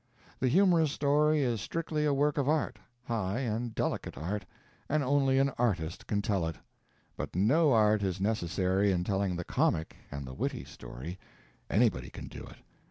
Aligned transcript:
The 0.39 0.47
humorous 0.47 0.91
story 0.91 1.43
is 1.43 1.61
strictly 1.61 2.05
a 2.05 2.11
work 2.15 2.39
of 2.39 2.49
art 2.49 2.79
high 3.03 3.41
and 3.41 3.75
delicate 3.75 4.17
art 4.17 4.45
and 4.89 5.03
only 5.03 5.37
an 5.37 5.49
artist 5.59 6.07
can 6.07 6.23
tell 6.23 6.47
it; 6.47 6.55
but 7.15 7.35
no 7.35 7.71
art 7.71 8.01
is 8.01 8.19
necessary 8.19 8.91
in 8.91 9.03
telling 9.03 9.35
the 9.35 9.43
comic 9.45 9.97
and 10.09 10.25
the 10.25 10.33
witty 10.33 10.63
story; 10.63 11.19
anybody 11.69 12.09
can 12.09 12.29
do 12.29 12.43
it. 12.45 12.57